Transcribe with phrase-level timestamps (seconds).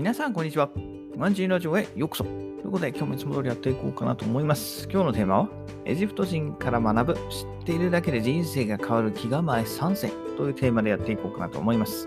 [0.00, 0.70] 皆さん、こんにちは。
[1.18, 2.24] ワンジーラジオへようこそ。
[2.24, 4.88] ということで、今日もいつも通りやっていこうかなと思います。
[4.90, 5.48] 今日のテーマは、
[5.84, 12.06] エジプト人から学ぶ、知っているだけで人生が変わる気構え3選というテーマでやっていこうかなと思います。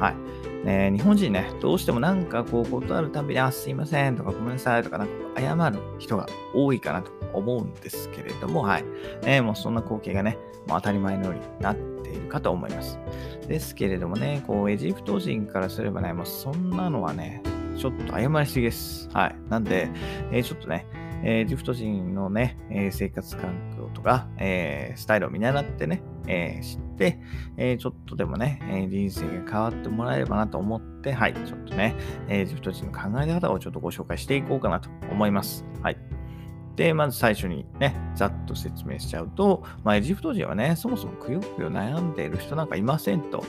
[0.00, 0.66] はい。
[0.66, 8.84] ね、日本人ね、どうしてもなんかこう、断るたびに、あ、すいませんとか、ごめんなさいとか、なんか謝る人が多いかなと思うんですけれども、はい。
[9.22, 12.98] ね、もうそんな光景がね、もう当たり前のようになっているかと思います。
[13.46, 17.42] ですけれどもね、こう、エジプト人からすればね、もうそんなのはね、
[17.76, 19.08] ちょっと謝りすぎです。
[19.12, 19.36] はい。
[19.48, 19.88] なんで、
[20.30, 20.86] えーちょっとね、
[21.26, 27.18] えエジプト人のね、えー生活環境とか、えースタイルを見習ってね、え知って、
[27.56, 31.94] えちょっとでもね、え人生が変わってもらえればなと思って、はい、ちょっとね、
[32.28, 35.64] エジプト人の考え方をちょっとご紹介していこうかなと思います。
[35.82, 35.96] はい。
[36.76, 43.44] で、まず最初にね、ざっと説明しちゃうと、まあ、エジプト人はね、そもそもくよくよ悩んでいる人なんかいませんと。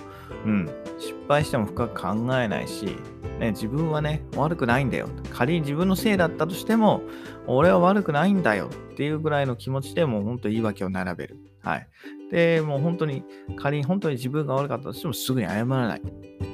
[0.46, 0.70] うん。
[1.00, 2.98] 失敗しても深く考えないし、
[3.40, 5.10] ね、自分はね、悪くないんだよ。
[5.32, 7.02] 仮に自分のせいだったとしても、
[7.48, 11.40] 俺は悪くないんだよっていうぐらいの気持ちでもう本当言い訳を並べる。
[11.62, 11.88] はい。
[12.32, 13.24] で、もう本当に、
[13.56, 16.02] 仮に本当に自分が悪かったとしてもすぐに謝らない。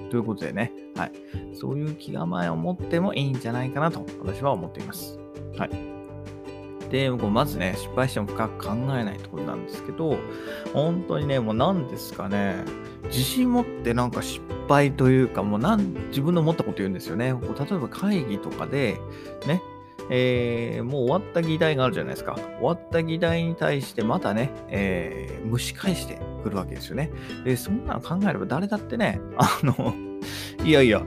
[0.09, 1.11] ということでね、はい。
[1.53, 5.19] そういう気構えを持ってもいいんじゃないかなと私は思っています。
[5.57, 5.90] はい。
[6.91, 10.17] で、こうまずね、失敗しても深く考えないところなんですけど、
[10.73, 12.65] 本当にね、もう何ですかね、
[13.05, 17.33] 自信持ってなんか失敗というか、もうなん自分の思ったこと言うんですよね。
[17.33, 18.99] こう例えば会議とかで、
[19.47, 19.61] ね、
[20.09, 22.35] えーもう終わった議題があるじゃないですか。
[22.59, 27.09] 終わった議題に対してまたね、えー蒸し返してくるわけですよね。
[27.43, 29.93] で、そんなの考えれば誰だってね、あの、
[30.63, 31.01] いやいや、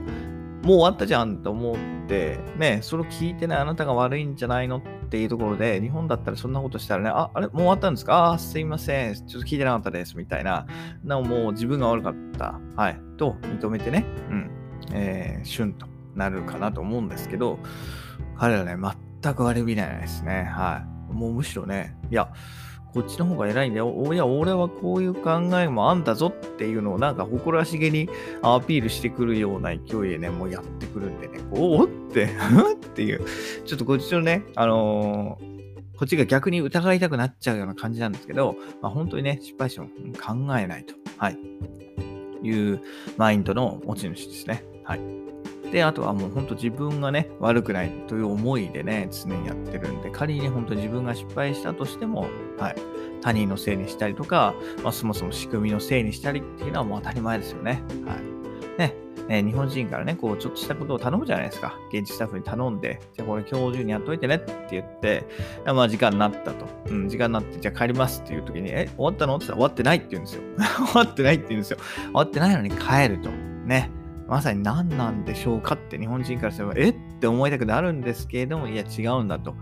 [0.65, 1.75] もう終わったじゃんと思っ
[2.07, 8.31] て、ね、それを聞いてね、あなたが悪いんじゃないのっていうところで、日本だったらそんなことしたらね、あ、あれ、もう終わったんですか？
[8.31, 10.65] あ、すいません、ちょっと聞いてなかったです、みたいな、
[11.03, 14.51] なおもう自分が悪かった、はい、と認めてね、うん、
[14.91, 17.59] えー、シュンとなるかなと思うんですけど、
[18.35, 18.75] 彼らね、
[19.21, 21.13] 全く悪びれないですね、はい。
[21.13, 22.33] もうむしろね、いや、
[22.95, 24.13] こっちの方が偉いんだよ。
[24.13, 28.09] いや、俺はこういう考えもあんだぞっていうのをなんか誇らしげに
[28.41, 32.29] アピールしてくるような勢いでね、もうやってくるんでね、おおって、
[32.73, 33.21] っていう、
[33.65, 35.55] ちょっとこっちのね、あのー
[35.97, 41.37] こっちが逆に疑いたくなっちゃうような感じなんですけど、まあ、本当にね、失敗しても考えないと、はい、
[42.43, 42.81] いう
[43.15, 44.65] マインドの持ち主ですね。
[44.83, 45.24] はい。
[45.75, 52.27] で、あとはもう本当自分がね、悪くないという思いでね、常にやってるんで、仮に、本当自分が失敗したとしても、
[52.57, 52.75] はい、
[53.21, 57.83] 他人のせいにしたりとか、まあ、そもそも仕組みのせいにしたりっていうのはもう当たり前ですよね。
[58.05, 58.79] はい。
[58.79, 58.95] ね、
[59.27, 61.77] え日本人からね、こう、ちょっとしたことを頼むじゃないですか。
[61.91, 65.25] 現地スタッフに頼んで、じゃあこれ今日中にやっといてねって言って、
[65.65, 66.67] まあ時間になったと。
[66.87, 69.35] うん、時間になって、じゃあ帰りますっていう時に、え、終わったの？
[69.35, 70.41] って言ったら終わってないって言うんですよ。
[70.87, 71.77] 終わってないって言うんですよ。
[72.05, 73.29] 終わってないのに帰ると。
[73.65, 73.91] ね。
[74.27, 79.55] まさに何なんでしょうかって日本人からすれば、えって思いたくなるんですけれども、いや違うんだと。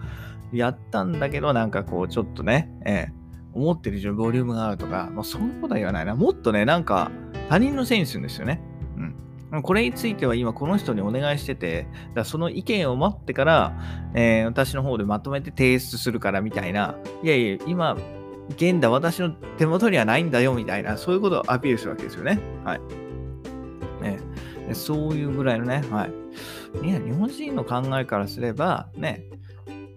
[0.51, 3.23] やったんだけど、なんかこう、ちょっとね、えー
[3.55, 6.15] 思ってる以上にボリュームがあるとか、まあ、そういうことは言わないな。
[6.15, 7.11] もっとね、なんか
[7.49, 8.59] 他人のせいにするんですよね。
[9.51, 9.61] うん。
[9.61, 13.73] これについては今この人にお願いしてて、だその意見を待ってから、
[14.15, 17.95] えー私の方でまとめて提出するからみたいな、いやいや、今、
[18.55, 22.39] 現代私の手元にはないんだよみたいな、そういうことをアピールするわけですよね。
[22.63, 22.81] はい。
[24.75, 26.87] そういうぐらいのね、はい。
[26.87, 29.25] いや、日本人の考えからすれば、ね、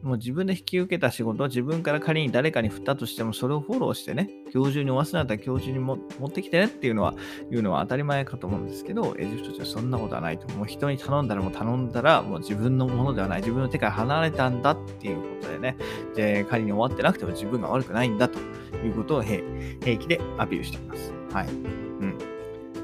[0.03, 7.15] もう自分で引き受けた仕事を自分から仮に誰かに振ったとしても、それをフォローしてね、今日中に終わせなかったら今日中にも持ってきてねっていうのは、
[7.51, 10.47] いうのは当たり前かと思うんですけど、エジプト人はそんなことはないと。
[10.55, 15.77] もう人に頼んだらもう頼んだら、もう自分のものではない、自分の手から離れたんだっていうことでね、
[16.15, 18.39] で仮に終わってなくても自分が悪くないんだと
[18.85, 19.43] いうことを平
[19.81, 21.13] 気でアピールしています。
[21.33, 21.49] はい。
[21.49, 22.36] うん。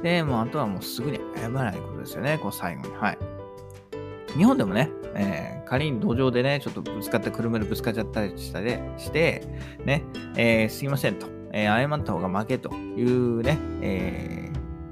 [0.02, 2.94] で、もうあとはもうすぐに謝らないことですよね、こう最後に。
[2.96, 3.18] はい。
[4.36, 9.42] 日本でもね、えー仮に路上でね、ちょっとぶつかった車でぶつかっちゃったりしたりして、
[9.86, 10.04] ね、
[10.36, 14.50] えーすいませんと、えー謝った方が負けというね、え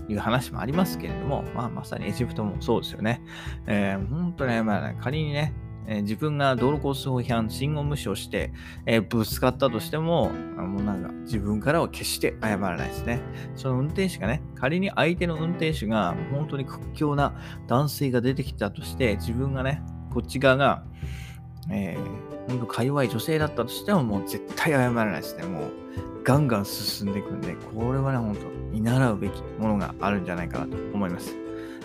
[0.09, 3.23] いう話もありますけれども、まあ、まさにエジプトもそうですよね。
[3.67, 4.97] えー本当に謝らない。
[4.99, 5.53] 仮にね、
[5.93, 8.53] え自分が道路交通法違反、信号無視をして、
[8.87, 13.21] えぶつかったとしても、あもうなんか自分からは決して謝らないですね。
[13.57, 17.35] その運転手がね、仮に相手の運転手が本当に屈強な
[17.67, 19.83] 男性が出てきたとして、自分がね、
[20.15, 20.85] こっち側が、
[21.73, 25.43] えー、本当か弱い女性だったとしても、もう絶対謝らないですね。
[25.43, 25.73] もう、
[26.23, 31.37] ガンガン進んでいくんで、これはね、本当見習うべきものがあるんじゃないかなと思います。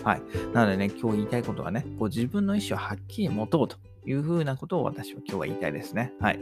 [0.04, 0.22] はい。
[0.52, 3.76] なのでね、今日言いたいことはね、こう自分の意思をはっきり持とうと
[4.06, 6.12] いうふうなことを私は今日は言いたいですね。
[6.20, 6.40] はい。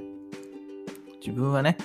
[1.21, 1.79] 自分はね、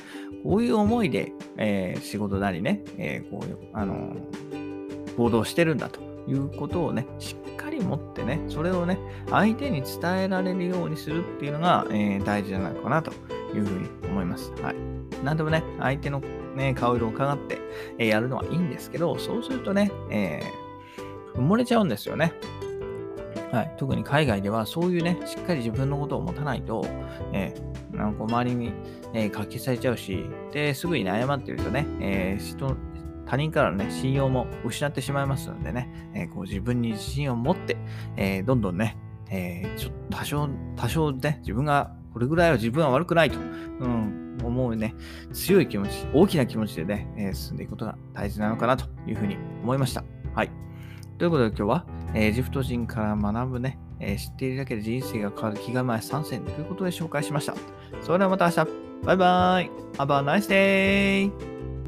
[0.44, 6.00] こういう思いで、えー仕事なりね、えーこういう、あのー行動してるんだと
[6.30, 8.98] いうことをね、しっかり持ってね、それをね、
[9.30, 13.12] 相手に伝えられるようにするっていうのが、え、大事じゃないかなと
[13.54, 14.54] いうふうに思います。
[14.62, 14.76] はい。
[15.26, 16.22] なんでもね、相手の、
[16.56, 17.60] ね、顔色を伺って、
[17.98, 20.42] え、やるのはいいんですけど、そうするとね、え、
[21.36, 22.34] 埋もれちゃうんですよね。
[23.52, 26.86] はい、特に海外ではそういうね、しっかり自分のことを持たないと、
[27.34, 28.72] えー、なんか周りに、
[29.14, 32.76] えー、活気されちゃうし、で、すぐに謝ってるとね、えー、人、
[33.26, 37.78] 他人からのね、信用も失ってしまいますのでね、えー、こう自分に自信を持って、
[38.18, 38.98] えー、どんどんね、
[39.32, 44.96] えー、ちょっと多少、多少ね、自分が、これぐらいは自分は悪くないと、うん、思うね、
[45.34, 50.04] 強い気持ち、大きな気持ちでね、え、進んでいくことが大事なのかなというふうに思いました。
[50.34, 50.52] はい。
[51.18, 51.86] ということで今日は、
[52.16, 57.56] エジプト人から学ぶね、えー、知っているだけで人生が変わる気構え3選ということで紹介しました。
[58.02, 58.68] それではまた明日。
[59.04, 59.72] バイバイ。
[59.98, 61.79] Have a nice day!